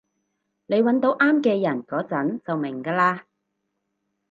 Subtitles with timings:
[0.65, 3.21] 你搵到啱嘅人嗰陣就明㗎喇